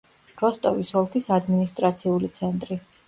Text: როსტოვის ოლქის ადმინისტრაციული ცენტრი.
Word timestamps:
როსტოვის 0.43 0.93
ოლქის 1.01 1.29
ადმინისტრაციული 1.37 2.31
ცენტრი. 2.39 2.81